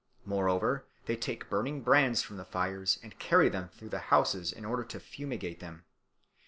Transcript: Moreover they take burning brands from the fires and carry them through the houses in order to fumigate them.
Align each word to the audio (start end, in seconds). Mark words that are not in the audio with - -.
Moreover 0.25 0.83
they 1.05 1.15
take 1.15 1.47
burning 1.47 1.83
brands 1.83 2.23
from 2.23 2.37
the 2.37 2.43
fires 2.45 2.97
and 3.03 3.19
carry 3.19 3.49
them 3.49 3.69
through 3.69 3.89
the 3.89 3.99
houses 4.09 4.51
in 4.51 4.65
order 4.65 4.83
to 4.83 4.99
fumigate 4.99 5.59
them. 5.59 5.85